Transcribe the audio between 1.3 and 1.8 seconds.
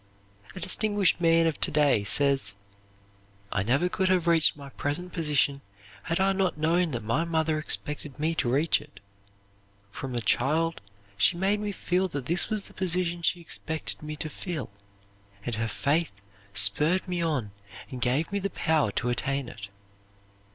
of to